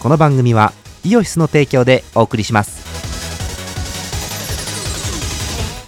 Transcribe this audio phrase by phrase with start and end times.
[0.00, 0.72] この番組は
[1.04, 2.86] イオシスの提供でお送りします。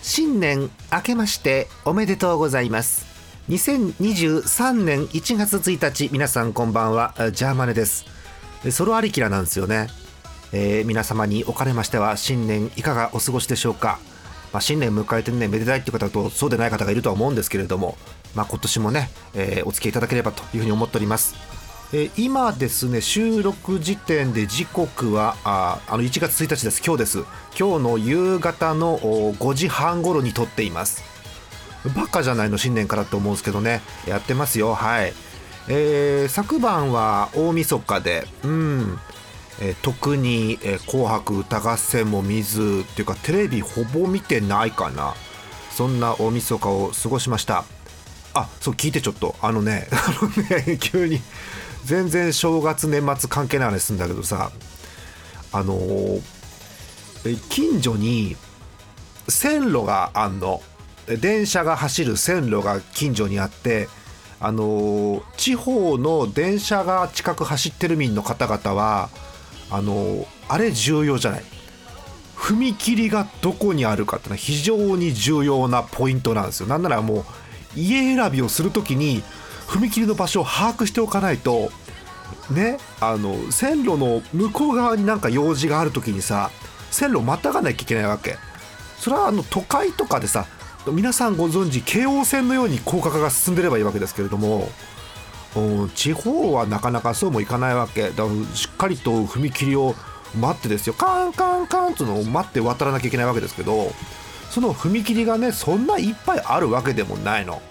[0.03, 3.07] 新年明けましておめでとうございます。
[3.51, 7.15] 2023年1月1日皆さんこんばんは。
[7.33, 8.05] ジャーマネです。
[8.73, 9.87] ソロアリキラなんですよね、
[10.53, 14.01] えー、皆様におかれましては新年いかがお過ごしでしょうか。
[14.53, 17.97] まあ、新年迎えてねめでたいっていう方とそうでない方がいるとは思うんですけれども、
[18.35, 21.50] まあ、今年もね、えー、お付き合いいただければというふうに思っております。
[21.93, 26.81] え、今ですね収録時点で時刻はああの1月1日です。
[26.87, 27.19] 今日です。
[27.59, 31.03] 今日の夕方の5時半頃に撮っています。
[31.97, 33.81] バカじゃないの新年からって思うんですけどね。
[34.07, 34.75] やってますよ。
[34.75, 35.13] はい。
[35.67, 38.99] えー、昨晩は大晦日でうん。
[39.61, 45.15] えー、特に、えー、紅白歌合戦も見ずっていうかテレビほぼ見てないかな。
[45.73, 47.65] そんな大晦日を過ごしました。
[48.33, 49.35] あそう聞いてちょっと。
[49.43, 51.21] あのね あのね急に
[51.85, 54.51] 全然正月年末関係ない話するんだけどさ
[55.53, 56.21] あのー、
[57.49, 58.37] 近所に
[59.29, 60.63] 線路があんの。
[61.21, 63.89] 電車が走る線路が近所にあって
[64.39, 69.11] あのー、地方の電車が近く走ってる民の方々は
[69.71, 71.45] あのー、あれ重要じゃない。
[72.37, 76.69] 踏切がどこにあるかってのは非常に重要なポイントなんですよ。
[76.69, 77.25] なんならもう
[77.77, 79.23] 家選びをする時に
[79.71, 81.71] 踏切の場所を把握しておかないと
[82.51, 86.51] ねあの線路の向こう側になんか用事がある時にさ
[86.91, 88.37] 線路をまたがなきゃいけないわけ。
[88.99, 90.47] それはあの都会とかでさ
[90.87, 94.69] 皆さんご存知京王線のように高架化が進んでればいいわけですけれども
[95.95, 98.11] 地方はなかなかそうもいかないわけ。
[98.11, 99.95] だからしっかりと踏切を
[100.39, 100.95] 待ってですよ。
[100.95, 103.93] カンカンカンってのを待って渡らなきゃいけないわけですけど
[104.51, 107.63] その踏切がねそんないっぱいあるわけでもないの。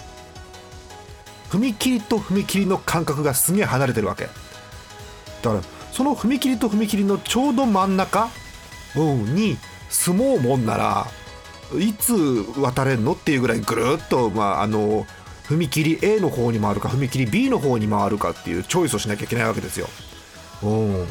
[1.50, 4.31] 踏切と踏切の間隔がすげえ離れてるわけだ
[5.52, 5.61] から
[5.92, 8.30] その踏切と踏切のちょうど真ん中、
[8.95, 9.58] うん、に
[9.89, 11.08] 住もうもんなら
[11.77, 12.14] いつ
[12.58, 15.05] 渡れんのっていうぐらいぐるっと、まあ、あの
[15.48, 19.88] 踏切 A の方に回るか踏切 B の方に回るかっていうチョイスをしなきゃいけないわけですよ。
[20.61, 21.08] うん、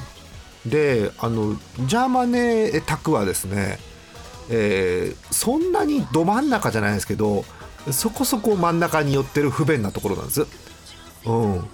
[0.66, 1.54] であの
[1.86, 3.78] ジャーマネータクはですね、
[4.50, 7.44] えー、そんなにど真ん中じゃないですけど
[7.92, 10.46] そこそこ真ん中に寄ってる不便なところなんです。
[11.26, 11.68] うん。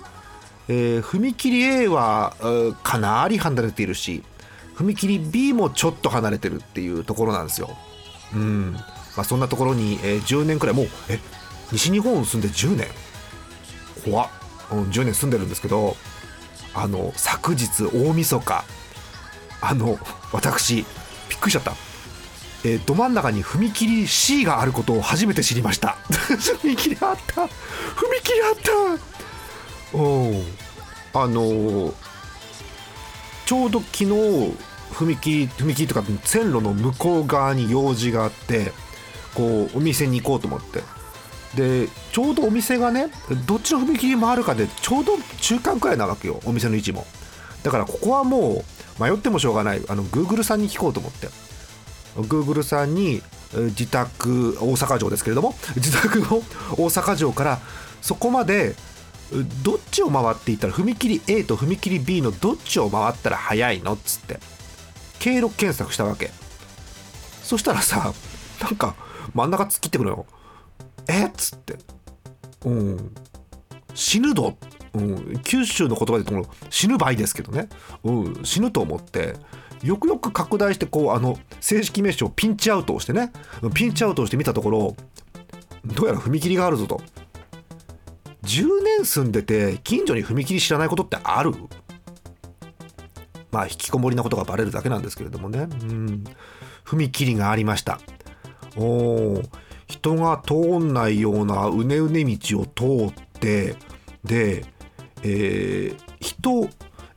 [0.69, 2.35] えー、踏切 A は
[2.83, 4.23] かなり離れているし
[4.77, 7.71] 踏切 B もちょっと離れてるっていうところなんですよ。
[8.35, 8.73] うん。
[8.73, 8.81] ま
[9.19, 11.19] あ、そんなところに、えー、10年くらいもうえ
[11.71, 12.89] 西日本住んで10年？
[14.05, 14.29] 怖っ、
[14.73, 15.97] うん、10年住んでるんですけど
[16.75, 18.65] あの昨日大晦日
[19.61, 19.99] あの
[20.33, 20.85] 私
[21.29, 21.73] びっくりしちゃった。
[22.65, 25.99] えー、ど真ん中に踏切 C があることを初めて知りました。
[26.09, 27.43] 踏切あった。
[27.43, 27.49] 踏
[28.23, 28.99] 切あっ
[29.93, 29.99] た。
[29.99, 30.03] う。
[30.03, 30.43] ん
[31.13, 31.95] あのー、
[33.45, 34.05] ちょうど昨日
[34.93, 38.73] 踏切踏切とか線路の向こう側に用事があって
[39.35, 40.83] こうお店に行こうと思って。
[41.55, 43.11] でちょうどお店がね
[43.47, 47.07] どっちの踏切回るかでちょうど中間くらいなわけよお店の位置も。
[47.63, 48.65] だからここはも
[48.99, 51.44] う迷ってもしょうがないあの Google さんに聞こうと思って。
[52.17, 56.43] Google さんに自宅大阪城ですけれども 自宅の
[56.73, 57.61] 大阪城から
[58.03, 58.75] そこまで
[59.63, 64.39] どっちを回っていったら踏切 A と踏切 B のどっちを回ったら早いのっつって
[65.19, 66.31] 経路検索したわけ。
[67.43, 68.13] そしたらさ
[68.61, 68.95] なんか
[69.35, 70.27] 真ん中突っ切ってくるよ。
[71.07, 71.27] え？
[71.27, 71.79] っつって。
[72.65, 73.15] うん。
[73.95, 74.57] 死ぬど、
[74.95, 77.69] うん、九州の言葉でこの死ぬ場合ですけどね、
[78.03, 79.35] うん、死ぬと思って。
[79.85, 83.31] よくよく拡大してこうあの正式名称ピンチアウトをしてね。
[83.75, 84.97] ピンチアウトをして見たところ
[85.85, 87.01] どうやら踏切があるぞと。
[88.45, 91.53] 10年住んでて近所に踏切知らないことってある？
[93.51, 95.61] まあ引きこもりなことがバレるだけなんですけれどもね。
[95.61, 96.25] うん。
[96.85, 98.01] 踏切がありました。
[98.77, 99.43] お
[99.87, 103.77] 人が通んないようなうねうね道を通って
[104.25, 104.65] で、
[105.23, 106.69] えー、人、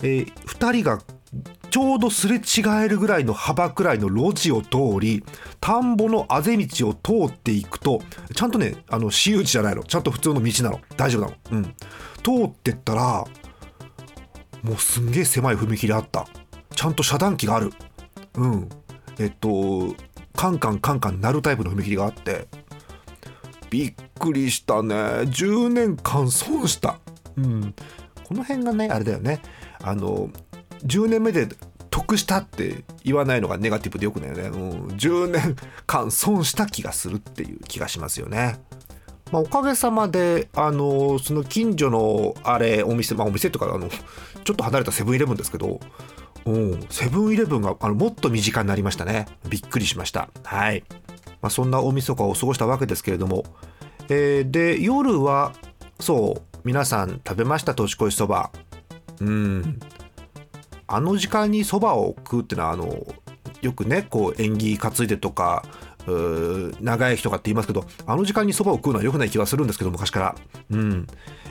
[0.01, 1.01] えー、2人が
[1.69, 2.42] ちょうどすれ違
[2.86, 5.24] えるぐらいの幅くらいの路地を通り
[5.60, 8.02] 田んぼのあぜ道を通っていくと
[8.34, 9.84] ちゃんとねあの私有地じゃないの。
[9.84, 10.80] ちゃんと普通の道なの。
[10.96, 11.36] 大丈夫なの。
[11.52, 11.64] うん。
[12.24, 13.25] 通ってったら
[14.64, 16.28] もうすんげえ狭い踏切あった。
[16.75, 17.72] ちゃんと遮断機がある。
[18.36, 18.69] うん。
[19.19, 19.96] えっと
[20.36, 22.48] カンカンカンカン鳴るタイプの踏切があって
[23.69, 24.96] びっくりしたね。
[24.96, 27.00] 10年間損した。
[27.36, 27.75] うん。
[28.24, 29.42] この辺がねあれだよね。
[29.81, 30.30] あの
[30.85, 31.47] 10年目で
[31.89, 38.59] 得したって言わないのがネガティブでよくないよね、う、10年間損した気がするっていう気がしますよね。
[39.31, 45.79] まあ、おかげさまで、あのその近所のあれお店、まあ、お店とかあのちょっと離れたセブンイレブンですけど
[46.89, 49.27] セブンイレブンがあのもっと身近になりましたね。
[49.50, 50.30] びっくりしました。
[50.44, 50.83] はい、
[51.41, 53.44] まあ、そんな大晦日を過ごしたわけですけれども、
[54.09, 55.53] えーで夜は
[56.00, 58.51] そう皆さん食べました年越しそば。
[59.19, 59.80] うん。
[60.88, 63.06] あの時間にそばを食うっていうのはあの
[63.62, 65.63] よくねこう縁起担いでとか
[66.81, 70.36] 長生きとかって言いますけどあの時間にそばを食うのは良くない気がするんですけど昔から。
[70.72, 71.07] うん、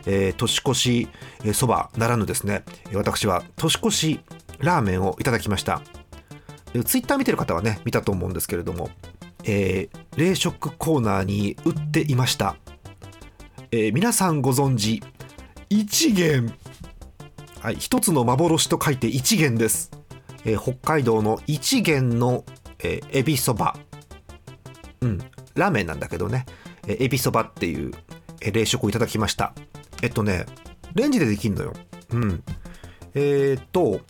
[0.07, 1.09] えー年越し
[1.45, 2.65] えーそば、ならぬですね。
[2.95, 4.21] 私は年越し
[4.59, 5.83] ラーメンをいただきました。
[6.85, 8.89] ツイッター見てる方はね見たと思うんですけれども、
[9.45, 12.57] えー冷食コーナーに売っていました、
[13.71, 15.03] えー皆さんご存知
[15.69, 16.55] 一元
[17.67, 19.91] はい、一つの幻と書いて一元です、
[20.45, 22.45] えー北海道の一元の、
[22.79, 23.77] えーエビそば。
[25.01, 25.19] うん
[25.57, 26.47] ラーメンなんだけどね、
[26.87, 27.91] えーエビそばっていう、
[28.41, 29.53] えー冷食をいただきました。
[30.01, 30.47] えっとね
[30.95, 31.73] レンジでできんのよ。
[32.13, 32.45] うん。
[33.15, 34.01] えーっと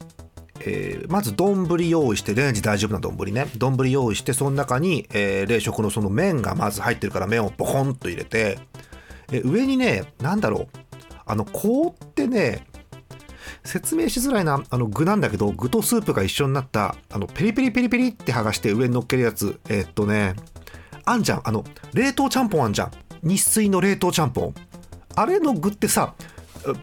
[0.60, 3.46] えーまず丼用意してレンジ大丈夫な丼ね。
[3.56, 8.58] 丼用意してその中に、えー冷食のその麺がまず入ってるから麺をボコンと入れて、
[9.32, 10.68] えー上にねなんだろう。
[11.24, 12.66] あの凍ってね
[13.64, 19.58] 説明しづらいなあの具なんだけど具とスープが一緒になったあのペリペリペリペリって剥がして上に乗っけるやつ。
[19.68, 20.34] えーっとね
[21.04, 21.42] あんじゃん。
[21.44, 21.64] あの
[21.94, 22.90] 冷凍ちゃんぽんあんじゃん。
[23.22, 24.54] 日水の冷凍ちゃんぽん。
[25.14, 26.14] あれの具ってさ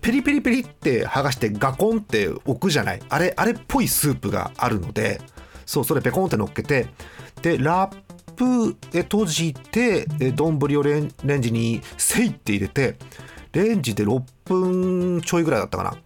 [0.02, 3.02] ペリペリペリって剥がしてガコンって置くじゃない。
[3.10, 5.22] あれあれっぽいスープがあるので
[5.66, 6.88] そうそれペコンって乗っけて
[7.42, 7.96] でラッ
[8.36, 10.06] プで閉じて
[10.36, 12.96] 丼をレンレンジにせいって入れて
[13.52, 15.98] レンジで6分ちょいぐらいだったかな。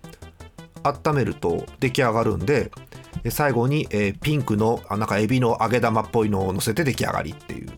[0.88, 2.72] 温めると出来上がるんで
[3.30, 7.70] 最後に、えーピンクのあなんかエビの揚げ玉っぽいのを乗せて出来上がりっていう。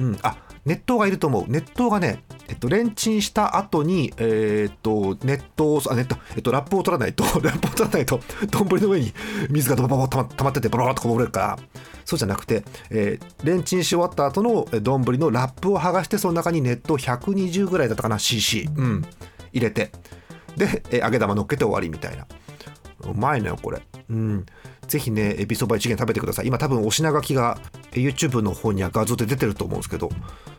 [0.00, 1.44] うん、あ熱湯がいると思う。
[1.48, 9.12] 熱湯がねえっとレンチンした後にえーっと熱湯をあ熱湯えっとラップを取らないと ラップを取らないと丼の上に
[9.50, 11.58] 水がドバババたま溜まっててボロッとこぼれるから
[12.04, 19.04] そうじゃなくて、えーレンチンし終わった後の丼のラップを剥がしてその中に熱湯120ぐらいだったかな cc うん
[19.52, 19.90] 入れて
[20.56, 22.26] で、え揚げ玉乗っけて終わりみたいな。
[23.08, 23.82] うまいのよこれ。
[24.08, 24.46] うん。
[24.86, 26.46] ぜひねエビそば一元食べてください。
[26.46, 27.58] 今多分お品書きが
[27.92, 30.10] YouTube の方には画像で出てると思うんですけど。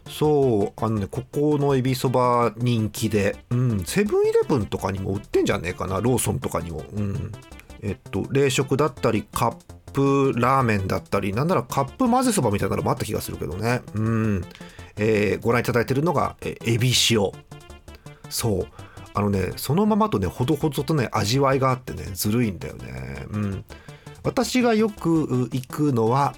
[0.07, 3.37] そうあのねここのエビそば人気で。
[3.49, 3.83] うん。
[3.85, 6.01] セブンイレブンとかにも売ってんじゃねえかな。
[6.01, 6.83] ローソンとかにも。
[6.93, 7.31] うん。
[7.81, 9.55] えっと冷食だったりカッ
[9.93, 13.81] プラーメンだったりなんならカップ混ぜそばみたいなのもあった気がするけどね。
[13.93, 14.45] うん、
[14.97, 17.31] えーご覧いただいてるのがえエビ塩。
[18.29, 18.67] そう。
[19.15, 23.25] あのねそのままとねほどほどとね味わいがあってねずるいんだよね。
[23.31, 23.65] うん。
[24.23, 26.35] 私がよく行くのは、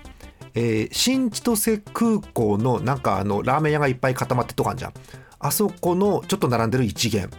[0.53, 4.93] えー新千歳空港のなんかあのラーメン屋がいっぱい固まってとこあんじゃん。
[5.39, 7.29] あそこのちょっと並んでる一元。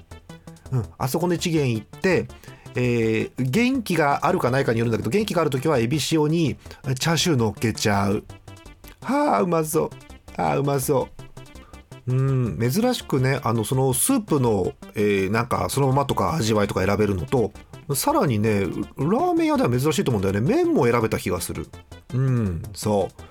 [0.73, 0.85] うん。
[0.99, 2.27] あそこの一元行って
[2.75, 8.25] えー元気があるかないかによるんだけど元気がある時はエビ塩にチャーシュー乗っけちゃう。
[9.03, 9.91] はあうまそう。
[10.37, 11.23] あうまそう。
[12.09, 17.53] うん珍しくねあのそのスープの、えーなんかそのままとか味わいとか選べるのと
[17.95, 20.41] さらにねラーメン屋では珍しいと思うんだよね。
[20.41, 21.69] 麺も選べた気がする。
[22.15, 23.23] うんそう。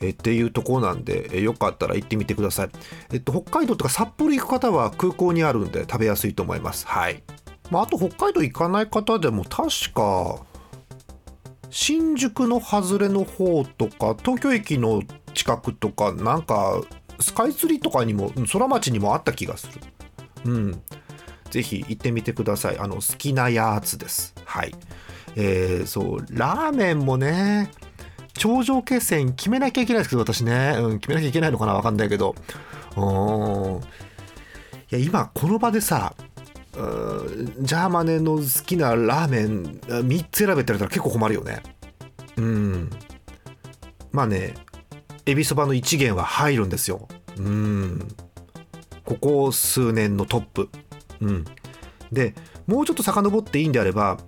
[0.00, 2.70] えっていうとこなんでえよかったら行ってみてください。
[3.12, 6.86] えっと北海道とか札幌行く方は空港にあるんで食べやすいと思います。
[6.86, 7.22] はい、
[7.70, 10.40] まあ、あと北海道行かない方でも確か
[11.70, 15.02] 新宿の外れの方とか東京駅の
[15.34, 16.82] 近くとかなんか
[17.20, 19.80] スカイツリーとかにも空町にもあった気がする。
[20.44, 20.82] うん。
[21.50, 22.78] ぜひ行ってみてください。
[22.78, 24.34] あの好きなやつです。
[24.44, 24.74] はい。
[25.36, 27.70] えー、そうラーメンもね
[28.34, 32.34] 頂上決戦決めなきゃいけないですけど私ね、うん、決めなきゃいけないのかなわかんないけど。
[32.96, 33.80] うん。
[34.88, 36.14] いや今この場でさ
[36.72, 41.62] ジャーマネの好きなラーメン3つ選べって言われたら結構困るよね。
[42.36, 42.90] うん。
[44.12, 44.54] まあね
[45.26, 47.08] エビそばの一元は入るんですよ。
[47.36, 48.08] うん。
[49.04, 50.70] ここ数年のトップ。
[51.20, 51.44] うん。
[52.12, 52.34] で
[52.66, 54.18] もうちょっと遡っていいんであれば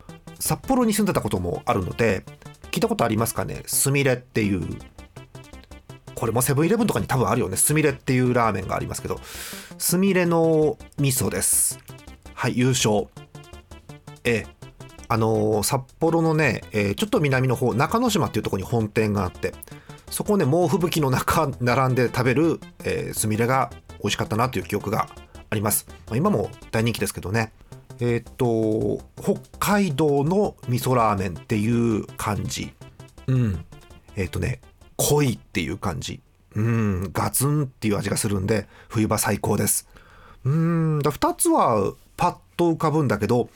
[0.41, 2.25] 札幌に住んでたこともあるので
[2.73, 3.63] 聞いたことありますかね？
[3.67, 4.63] すみれっていう。
[6.15, 7.57] これもセブンイレブンとかに多分あるよね。
[7.57, 9.21] すみれっていうラーメンがありますけど
[9.79, 11.79] すみれの味噌です。
[12.35, 13.07] はい優勝。
[14.25, 14.45] え
[15.07, 19.55] あのー札幌のね、えーちょっと南の方中之島っていうところに本店があって
[20.11, 25.09] そこね猛吹雪の中並んで食べるえーすみれが美味しかったなという記憶が
[25.51, 27.53] あります、今も大人気ですけどね。
[28.01, 32.73] えーっと北海道の味噌ラーメンっていう感じ。
[33.27, 33.65] うん。
[34.15, 34.61] えーっとね
[34.97, 36.21] 濃いっていう感じ。
[36.55, 37.11] うん。
[37.13, 39.89] ガツンっていう味がするんで冬場最高です。
[40.45, 40.99] うん。
[40.99, 43.49] 2つはパッと浮かぶんだけど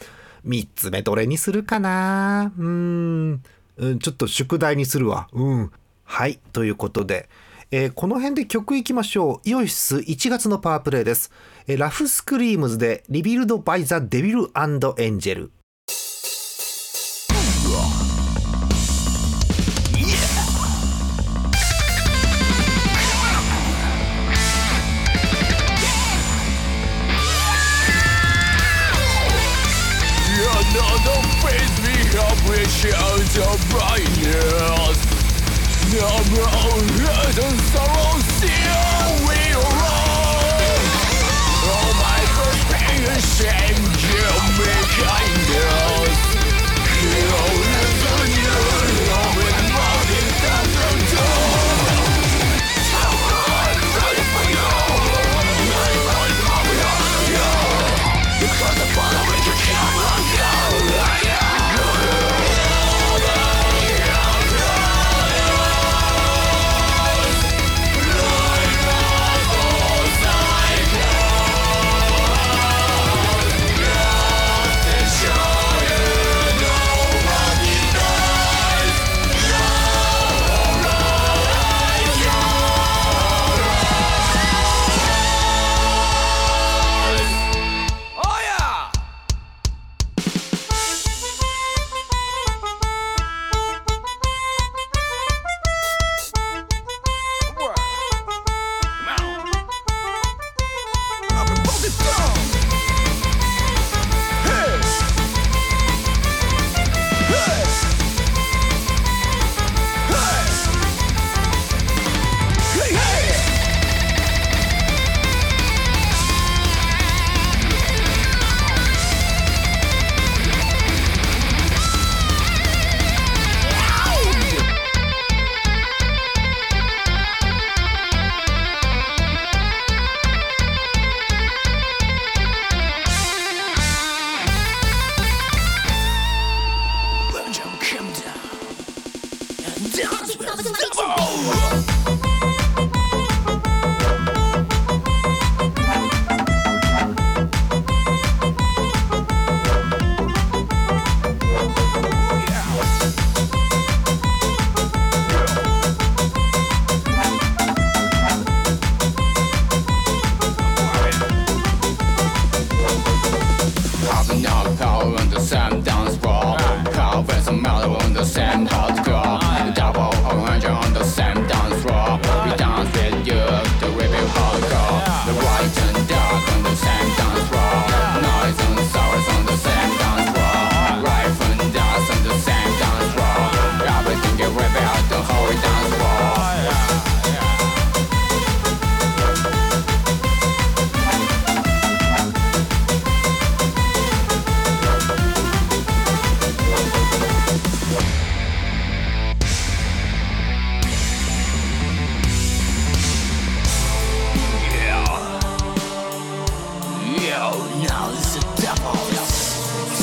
[0.46, 2.52] 3つ目どれにするかな。
[2.56, 3.42] うん
[3.78, 5.28] ちょっと宿題にするわ。
[5.32, 5.72] うん。
[6.12, 7.30] はいということで、
[7.70, 9.48] えーこの辺で曲いきましょう。
[9.48, 11.32] IOSYS 1月のパワープレイです、
[11.66, 14.50] えー Rough Screams で Rebuild by the Devil
[14.98, 15.52] Angel。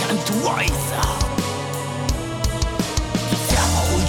[0.09, 0.33] Time to.
[3.29, 3.37] The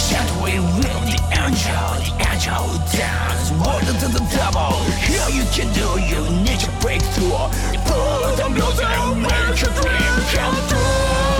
[0.09, 1.93] devil we will the angel.
[2.01, 3.51] The angel dance.
[3.61, 4.73] Word to the devil.
[5.05, 6.01] Here you can do.
[6.01, 7.37] You need to break through.
[7.85, 11.40] Pull the music and make your dream come true.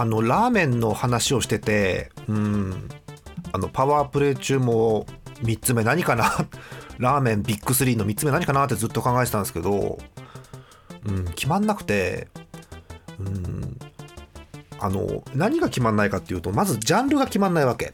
[0.00, 2.88] あのラーメンの話をしててうん。
[3.52, 5.06] あのパワープレイ中も
[5.42, 6.30] 3つ目何かな？
[6.98, 9.98] ラーメンビッグ3の3つ目何かなってずっと考えてたんですけど、
[11.06, 12.28] うん、決まんなくて、
[13.18, 13.78] うん、
[14.78, 17.92] あの何が決まんないかっていうとまずジャンルが決まんないわけ。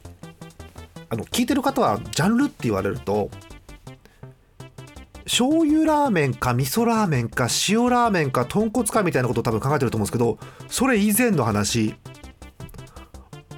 [1.08, 3.30] あの聞いてる方はジャンルって言われると
[5.26, 10.38] 醤油ラーメンか味噌ラーメンか塩ラーメンか豚骨かみたいなことを多分考えてると思うんですけど
[10.68, 11.94] それ以前の話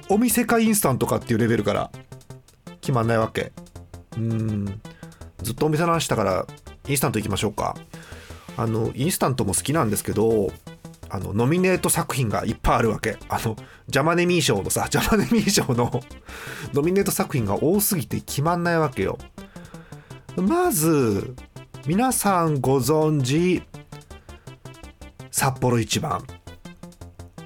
[0.09, 1.91] お店かインスタントかっていうレベルから
[2.79, 3.51] 決まんないわけ。
[4.15, 4.81] うん。
[5.41, 6.47] ずっとお店の話したから
[6.87, 7.75] インスタント行きましょうか。
[8.55, 10.49] あのインスタントも好きなんですけど
[11.09, 13.17] あのノミネート作品がいっぱいあるわけ。
[13.27, 13.57] あの
[13.89, 16.01] ジャマネミー賞のさジャマネミー賞の
[16.73, 19.17] ノミネート作品が多すぎて決まんないわけよ。
[20.37, 21.35] まず
[21.87, 23.63] 皆さんご存知
[25.31, 26.21] 札幌一番。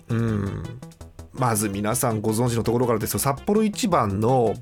[0.10, 0.64] うん。
[1.32, 3.20] まず皆さんご存知のところからですよ。
[3.20, 4.56] 札幌一番の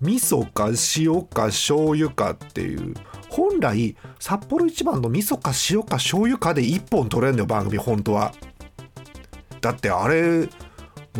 [0.00, 2.94] 味噌か塩か醤油かっていう。
[3.28, 8.32] 本来札幌一番の味噌か塩か醤油かで1本取れんのよ番組本当は。
[9.60, 10.48] だってあれ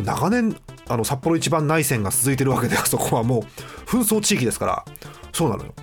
[0.03, 3.41] 長年あの札幌一番内戦が続いてるわけであそこはもう
[3.85, 4.85] 紛争地域ですから。
[5.31, 5.75] そうなのよ。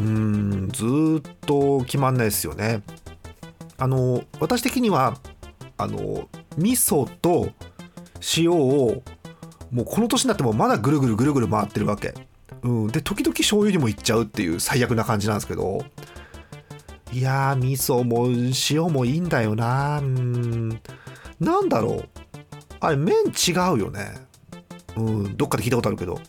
[0.00, 2.82] うーんずっと決まんないですよね。
[3.76, 5.18] あの私的には
[5.76, 7.50] あの味噌と
[8.36, 9.02] 塩を
[9.70, 12.14] もうこの年になってもまだぐるぐるぐるぐる回ってるわけ。
[12.62, 15.84] うん、で時々醤油にもいっちゃうっていう最悪な感じなんですけど。
[17.12, 18.28] いやー味噌も
[18.70, 19.98] 塩もいいんだよな。
[19.98, 20.80] うん
[21.40, 22.08] なんだろう。
[22.80, 24.14] あれ麺違うよね。
[24.96, 26.20] うんどっかで聞いたことあるけど。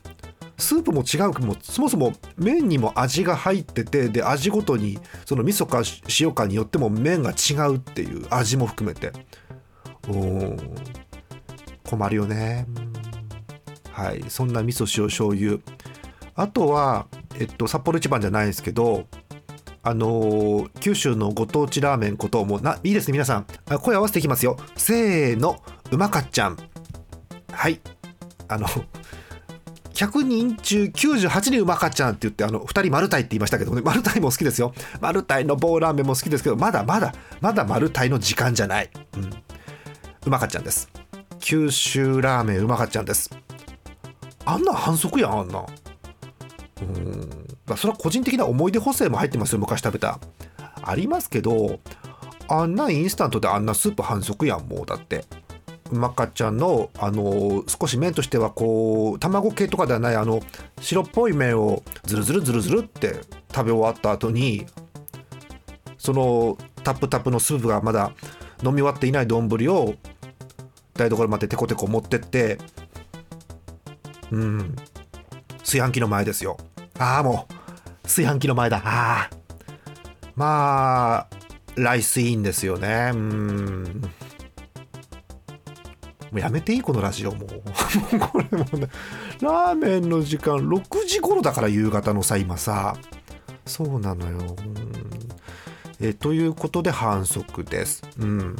[0.61, 5.83] スープも違うけどもそもそも麺にも味が入っててで味ごとにその味噌か
[6.19, 9.11] 塩かによっても麺が違うっていう味も含めて。
[10.09, 10.57] うん
[11.91, 12.65] 困るよね。
[13.91, 14.23] はい。
[14.29, 15.59] そんな味噌塩醤油。
[16.35, 19.07] あとは、えっと、札幌一番じゃないですけど、
[19.83, 23.45] あのー、九州のご当地ラーメンこともないいですね皆さん。
[23.81, 24.57] 声合わせていきますよ。
[24.77, 26.57] せーのうまかっちゃん。
[27.51, 27.81] はい。
[28.47, 28.67] あの
[30.01, 33.81] 100人中98人うまかっちゃんって言ってあの2人マルタイって言いましたけどね。
[33.81, 34.73] マルタイも好きですよ。
[34.99, 40.89] マルタイの棒ラーメンも好きですけどまだまだまだマルタイの時間じゃない、うん、うまかっちゃんです。
[41.39, 43.29] 九州ラーメンうまかっちゃんです。
[44.45, 45.65] あんな反則やんあんな。
[46.81, 47.29] うん。
[47.67, 50.19] まあ、それは個人的な思い出補正も入ってますよ昔食べた。
[50.81, 51.79] ありますけど
[52.47, 55.25] あんなインスタントであんなスープ反則やんもうだって。
[55.91, 60.41] うまかちゃんのあの少し麺としてはこう卵系とかではないあの
[60.79, 63.21] 白っぽい麺をズルズルズルズルって
[63.53, 64.65] 食べ終わった後に
[65.97, 68.11] そのタップタップのスープがまだ
[68.63, 69.95] 飲み終わっていない丼を
[70.93, 72.57] 台所までテコテコ持ってって
[74.31, 74.75] うん。
[75.59, 76.57] 炊飯器の前ですよ。
[76.97, 77.53] ああもう。
[78.03, 78.81] 炊飯器の前だ。
[78.83, 79.29] ああ
[80.35, 81.27] まあ
[81.75, 83.11] ライスいいんですよね。
[83.13, 84.01] うん。
[86.31, 87.49] もうやめていいこのラジオもう。
[88.19, 88.87] これもね
[89.41, 92.95] ラーメンの時間6時頃だから夕方のさ今さ。
[93.65, 94.37] そうなのよ。
[94.37, 94.91] うん。
[95.99, 98.03] えということで反則です。
[98.17, 98.55] うん。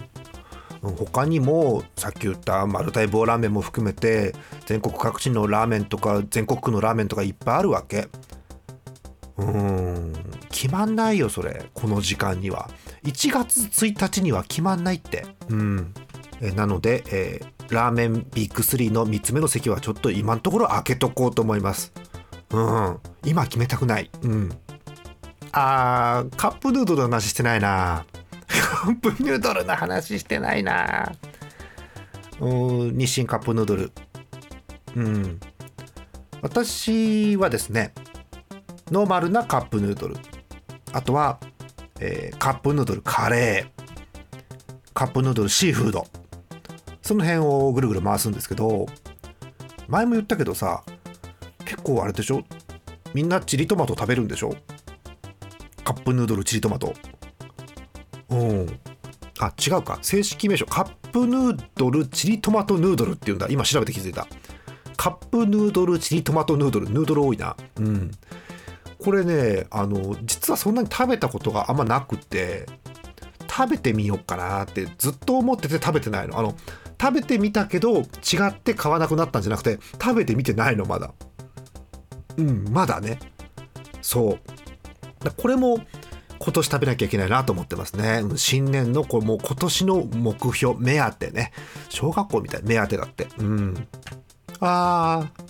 [0.82, 4.34] 他にもさっき言ったマルタイ棒ラーメンも含めて
[4.66, 8.10] 全国各地のラーメンとか全国区のラーメンとかいっぱいあるわけ。
[9.38, 10.14] うん。
[10.50, 11.70] 決まんないよそれ。
[11.74, 12.70] この時間には。
[13.06, 15.26] 1月1日には決まんないって。
[15.50, 15.94] うん。
[16.42, 21.94] えなので、えー、ラーメンビッグ3の3つ目の席はちょっと今のところ開けとこうと思います。
[22.52, 23.00] うん。
[23.26, 24.12] 今決めたくない。
[24.24, 24.50] うん。
[25.54, 28.06] あーカップヌードルの話してないな。
[28.48, 31.14] カップヌードルの話してないな。
[32.42, 32.48] う
[32.90, 33.92] ん日清カップヌードル。
[34.96, 35.40] うん。
[36.42, 37.94] 私はですね
[38.90, 40.18] ノーマルなカップヌードル。
[40.92, 41.40] あとは、
[42.02, 43.82] えー、カップヌードルカレー。
[44.94, 46.06] カップヌードルシーフード。
[47.02, 48.88] その辺をぐるぐる回すんですけど
[49.88, 50.84] 前も言ったけどさ
[51.66, 52.44] 結構あれでしょ？
[53.14, 54.56] みんなチリトマト食べるんでしょ？
[55.84, 56.94] カップヌードルチリトマト。
[58.30, 58.80] うん。
[59.40, 60.00] あ違うか。
[60.02, 60.66] 正式名称。
[60.66, 63.48] カップヌードルチリトマトヌードルっていうんだ。
[63.50, 64.28] 今調べて気づいた。
[64.96, 66.90] カップヌードルチリトマトヌードル。
[66.90, 67.58] ヌードル多いな。
[67.78, 68.12] うん。
[69.04, 72.68] これねあの実はそんなに食べたことがあんまなくて
[73.50, 76.38] 食べてみようかなってずっと思ってて食べてないの。
[76.38, 76.56] あの
[77.02, 78.04] 食べてみたけど違
[78.50, 81.12] って買わなくなったんじゃなくて食べてみてないのまだ。
[82.38, 83.18] うんまだね。
[84.04, 85.32] そう。
[85.38, 85.80] これも
[86.38, 88.24] 今年食べなきゃいけないなと思ってますね。
[88.36, 91.52] 新年のこれもう今年の目標目当てね。
[91.90, 93.28] 小学校みたい目当てだって。
[93.40, 93.88] うん。
[94.60, 95.42] あー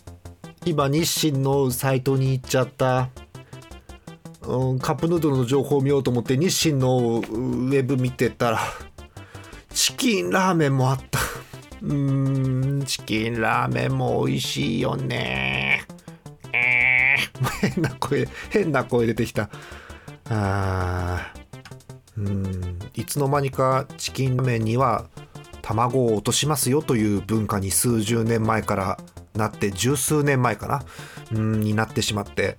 [0.63, 3.09] 今日清のサイトに行っちゃった。
[4.43, 8.59] うん、カップヌードルの情報を見ようと思って日清のウェブ見てたら
[9.73, 10.99] チキンラーメンもあっ
[11.81, 15.83] うんチキンラーメンも美味しいよね。
[16.53, 19.49] えー、 変な声変な声出てきた。
[20.29, 21.33] あ
[22.17, 25.05] うんいつの間にかチキンラーメンには
[25.61, 28.97] 卵を落としますよという文化に数十年前から
[29.33, 30.83] なって十数年前かな
[31.31, 32.57] うんになってしまって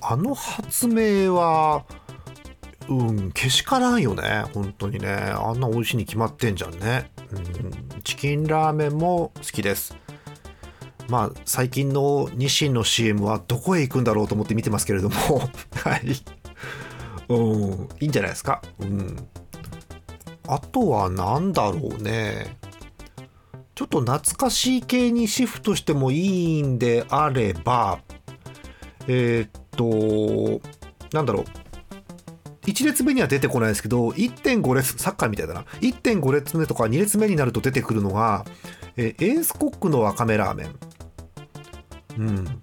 [0.00, 1.84] あの発明は
[2.88, 4.44] うんけしからんよね。
[4.54, 5.08] 本当にね。
[5.08, 9.96] あんな美味しいに決まってんじゃんね、うん、チキンラーメンも好きです。
[11.08, 15.16] まあ最近の日清の CM はどこへ行くんだろうと思って見てますけれども。
[15.74, 16.02] はい。
[17.28, 17.88] うん。
[18.00, 18.62] いいんじゃないですか。
[18.80, 19.28] うん。
[20.48, 22.56] あとは何だろうね。
[23.74, 27.98] ちょっと懐かしい系にシフトしてもいいんであれば
[29.06, 30.66] えーっと
[31.12, 31.44] なんだろう。
[32.66, 35.62] 1列目には出てこないですけど1.5列サッカーみたいだな。
[35.80, 38.44] 1.5列目とか2列目になると出てくるのが、
[38.96, 40.74] えエースコックのわかめラーメン。
[42.18, 42.62] うん。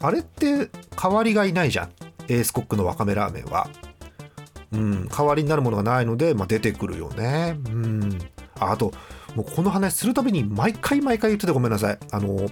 [0.00, 1.90] あれって代わりがいないじゃん。
[2.28, 3.68] エースコックのわかめラーメンは。
[4.72, 5.08] うん。
[5.08, 7.56] 代わりになるものがないので、まあ、出てくるよね。
[7.66, 8.18] うん。
[8.60, 8.92] ああと
[9.34, 11.98] もうこの話するたびに毎回毎回言っててごめんなさい。
[12.12, 12.48] あの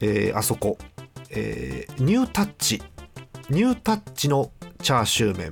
[0.00, 0.78] えーあそこ。
[1.30, 2.82] えーニュータッチ。
[3.50, 4.50] ニュータッチの
[4.84, 5.50] チャーシュー麺。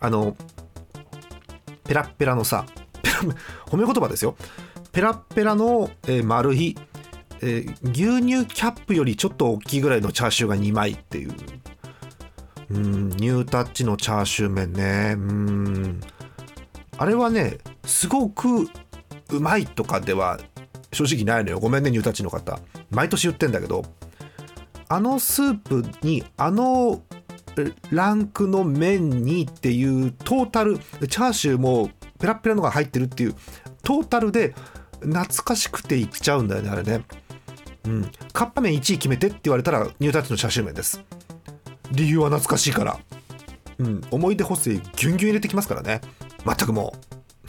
[0.00, 0.36] あの
[1.84, 2.66] ペラッペラのさ
[3.66, 4.36] 褒め言葉ですよ。
[4.92, 6.76] ペラッペラの、えー丸い、
[7.40, 11.34] えー牛乳キャップよりちょっと大きいぐらいのチャーシューが2枚っていう。
[12.68, 15.14] うんニュータッチのチャーシュー麺ね。
[15.16, 16.00] うん。
[16.98, 18.68] あれはねすごく
[19.30, 20.40] うまいとかでは
[20.92, 21.60] 正直ないのよ。
[21.60, 22.58] ごめんねニュータッチの方。
[22.90, 23.84] 毎年言ってんだけど
[24.88, 27.02] あのスープにあの
[27.90, 33.34] ランクの麺にっていうトータルチャーシューもペラペラのが入ってるっていう
[33.82, 34.54] トータルで
[35.00, 37.04] 懐かしくていっちゃうんだよねあれね。
[37.86, 38.10] うん。
[38.32, 41.02] カッパ麺1位決めてって言われたらニュータッチのチャーシュー麺です。
[41.92, 42.98] 理由は懐かしいから。
[43.78, 44.00] うん。
[44.10, 46.00] 思い出補正ギュンギュン入れてきますからね。
[46.44, 46.94] 全くも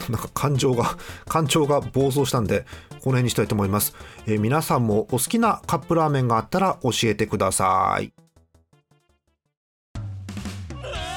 [0.08, 3.94] うなんか感情が感情が暴走したんでこの辺にしたいと思います、
[4.26, 8.12] えー皆さんもお好きなカップラーメンがあったら教えてください。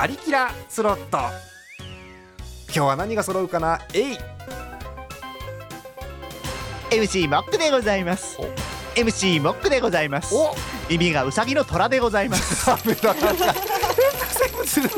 [0.00, 1.18] アリキラスロット。
[2.68, 3.80] 今日は何が揃うかな？
[3.92, 4.18] えい。
[6.90, 8.38] MC モックでございます。
[8.40, 8.44] お。
[8.98, 10.34] MC モックでございます。
[10.34, 10.54] お。
[10.88, 12.64] 耳がウサギの虎でございます。
[12.72, 13.12] ダメだ。
[13.12, 13.52] なんか変な
[14.64, 14.90] 生物変な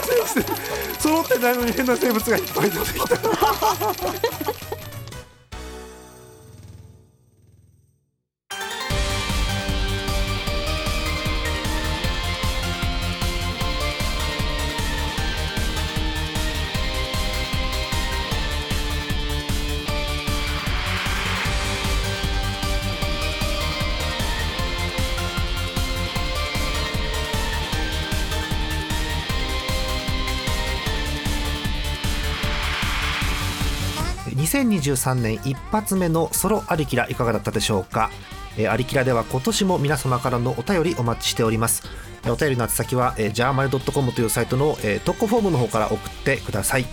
[0.00, 0.98] 生物。
[0.98, 3.16] 揃ってないのに変な生物がいっぱい出てきた
[34.46, 38.10] 2023年一発目のソロアリキラいかがだったでしょうか？
[38.56, 41.82] えーアリキラでは今年も皆様からのお便りお待ちしております。
[42.28, 46.86] お便りの宛先は、えー、ジャーマルドットコムというサイトの、えー投稿フォームの方から送ってください。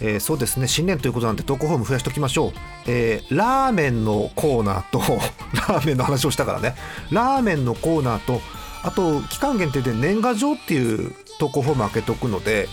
[0.00, 0.66] えーそうですね。
[0.66, 2.52] 新年ということなんで投稿フォーム増やしておきましょう、
[2.86, 4.98] えーラーメンのコーナーと
[5.68, 6.74] ラーメンの話をしたからね。
[7.10, 8.40] ラーメンのコーナーと
[8.82, 12.66] あと期間限定で年賀状っていう投稿フォーム開けておくので、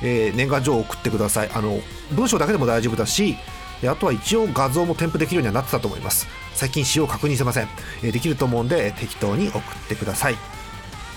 [0.00, 1.50] えー年賀状を送ってください。
[1.52, 1.80] あの
[2.12, 3.36] 文章だけでも大丈夫だし
[3.82, 6.26] えあとは一応画像も添付できるようにはなってたと思います。
[6.54, 7.68] 最近使用確認してません、
[8.02, 10.36] えできると思うんで適当に送ってください。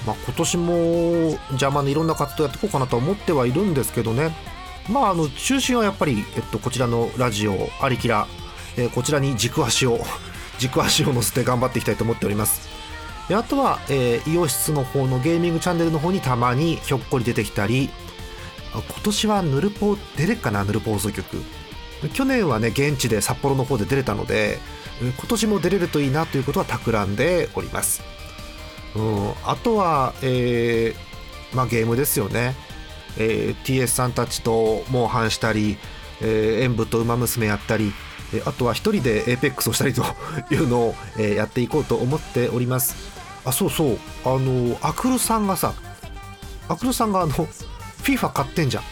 [0.06, 0.74] まあ、今年も
[1.50, 4.36] 邪魔でいろんな活動やっていこうかなと思ってはいるんですけどね。
[4.90, 8.26] まああの中心はやっぱり、えっと、こちらのラジオ「アリキラ」
[8.78, 10.00] えこちらに軸足を
[10.60, 12.68] 軸足を乗せて頑張っていきたいと思っております。
[13.28, 17.90] であとは、えーイオシスの方のゲーミングチャンネルの方にたまにひょっこり出てきたり。
[18.74, 20.64] 今年はヌルポ出れっかな？
[20.64, 21.44] ヌルポ放送局
[22.14, 24.60] 去年はね現地で札幌の方で出れたので
[25.02, 28.02] 今年も出れるといいなということは企んでおります。
[28.96, 32.56] うん、あとは、えーまあ、ゲームですよね、
[33.18, 35.78] えー TS さんたちとモンハンしたり、
[36.22, 37.94] えー、演舞と馬娘やったり、
[38.46, 40.04] あとは一人で APEX をしたりと
[40.52, 42.96] いうのを、えーやっていこうと思っております。
[43.46, 44.00] あそうそう。
[44.26, 45.74] あのアクルさんがさ
[46.68, 47.32] アクルさんがあの
[48.04, 48.84] FIFA 買ってんじゃん。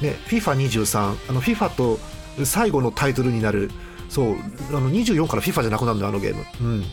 [0.00, 1.98] ね FIFA23 あの FIFA と
[2.46, 3.70] 最後のタイトルになる。
[4.08, 4.36] そう
[4.70, 6.44] あの24から FIFA じゃなくなるんだよあのゲーム。
[6.60, 6.84] うん。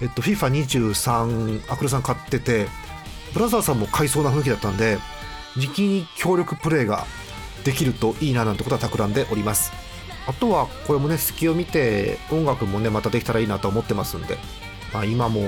[0.00, 2.68] えっと FIFA23 アクルさん買ってて
[3.34, 4.98] ブラザーさんも買いそうな雰囲気だったんで
[5.56, 7.04] 時期に協力プレイが
[7.64, 9.72] できるといいななんてことは企んでおります。
[10.26, 14.36] あとはこれもね隙を見て音楽もねまたできたらいいなと思ってますんで、
[14.92, 15.40] まあ、今も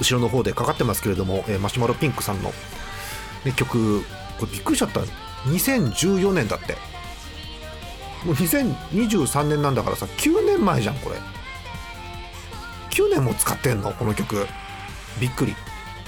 [0.00, 2.52] 後ろの方でかかってますけれども、えーマシュマロピンクさんの、
[3.44, 4.02] ね、曲
[4.40, 5.00] これびっくりしちゃった。
[5.44, 6.76] 2014年だって。
[8.24, 11.16] もう2023年なんだからさ9年前じゃんこれ。
[12.90, 13.92] 9年も使ってんの？
[13.92, 14.46] この曲。
[15.20, 15.52] びっくり、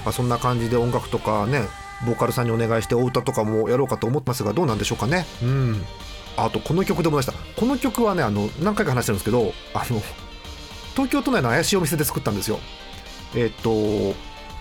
[0.03, 1.63] まあ、そんな感じで音楽とかね
[2.05, 5.25] ボーカルさんにお願いしてお歌とかもやろうかと思ってますがどうなんでしょうかね。
[5.41, 5.85] うん。
[6.37, 10.01] あとこの曲で思い出したこの曲はねあの何回か話してるんですけどあの
[10.91, 12.59] 東京都内の怪しいお店で作ったんですよ。
[13.35, 13.71] えっ、と、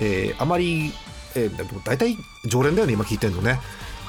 [0.00, 0.92] えーあまり、
[1.34, 3.60] えー、大体常連だよね今聞いてんのね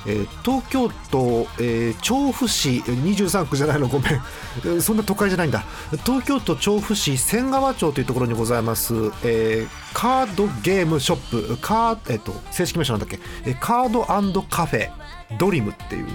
[0.06, 5.64] えー東京都、えー調布市23区じゃないのごめん、 そんな都会じゃないんだ。
[6.06, 11.58] 東京都調布市仙川町というところにございます、えーカードゲームショップ。
[11.62, 13.20] カー、えー、と正式名称なんだっけ、
[13.56, 14.90] カードカフェ
[15.38, 16.08] ドリムっていう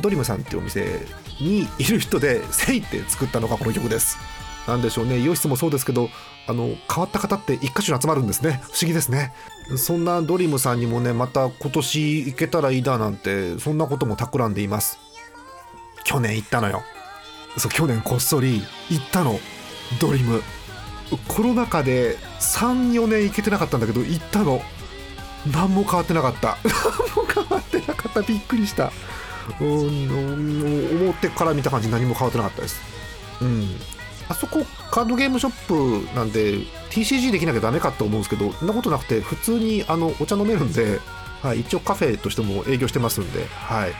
[0.00, 1.06] ドリムさんっていうお店
[1.40, 4.18] にいる人で「せい」って作ったのがこの曲です。
[4.66, 5.18] なんでしょうね。
[5.18, 6.10] イオシスもそうですけど
[6.46, 8.60] あの変わった方って一箇所に集まるんですね。
[8.64, 9.32] 不思議ですね。
[9.76, 14.98] そんなドリームさんにもねまた今年行けたらいいななんてそんなことも企んでいます。
[16.04, 16.82] 去年行ったのよ。
[17.56, 19.38] そう去年こっそり行ったの。
[20.00, 20.42] ドリーム。
[21.26, 24.60] コロナ禍で34年行けてなかったんだけど行ったの。
[25.52, 26.58] 何も変わってなかった。
[26.64, 28.22] 何も変わってなかった。
[28.22, 28.92] びっくりした。
[29.60, 31.88] うん思ってから見た感じ。
[31.88, 32.80] 何も変わってなかったです。
[33.40, 33.76] うん。
[34.30, 36.58] あそこカードゲームショップなんで
[36.90, 41.00] TCG できなきゃダメかと思うんですけどそんなことなくて普通にあのお茶飲めるんで、
[41.42, 43.92] はい、一応カフェとしても営業してますんで、はい。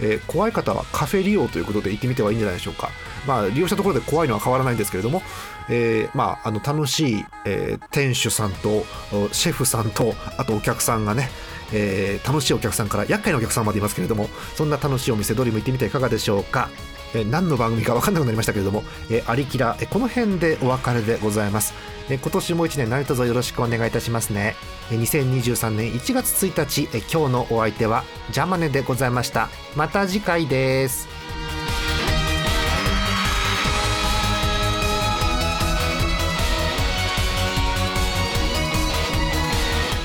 [0.00, 2.88] えー怖い方はカフェ利用ということで行ってみてはいいんじゃないでしょうか、
[3.26, 5.22] まあ、利用したところで怖いのは変わらないんですけれども、
[5.68, 8.84] えーまあ、あの楽しい、えー店主さんと
[9.32, 11.28] シェフさんとあとお客さんがね
[11.72, 16.70] えー楽しいお客さんから厄介なお客さんまでいますけれどもそんな楽しいお店ドリム行ってみてはいかがでしょうか、
[17.14, 21.74] えー何の番組か分かんなくなりましたけれども、えー、アリキラ、えーこの辺でお別れでございます、
[22.08, 24.56] えー今年も一年何卒よろしくお願いいたしますね、
[24.90, 29.48] えー2023年1月1日、えー今日のお相手はジャマネでございました。
[29.76, 31.08] また次回です。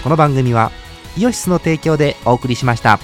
[0.04, 0.72] この番組は
[1.18, 2.98] イオシスの提供でお送りしました。